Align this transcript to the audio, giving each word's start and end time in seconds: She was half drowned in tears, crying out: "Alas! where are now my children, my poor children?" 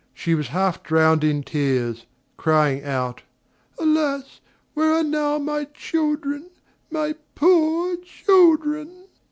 She 0.15 0.33
was 0.33 0.47
half 0.47 0.81
drowned 0.81 1.23
in 1.23 1.43
tears, 1.43 2.07
crying 2.35 2.83
out: 2.83 3.21
"Alas! 3.77 4.41
where 4.73 4.91
are 4.93 5.03
now 5.03 5.37
my 5.37 5.65
children, 5.65 6.49
my 6.89 7.13
poor 7.35 7.97
children?" 7.97 9.03